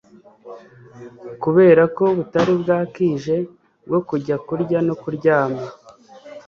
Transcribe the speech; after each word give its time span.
kuberako 1.41 2.03
butari 2.17 2.53
bwakije 2.61 3.35
bwo 3.87 3.99
kujya 4.07 4.35
kurya 4.47 4.79
no 4.87 4.93
kuryama. 5.01 5.63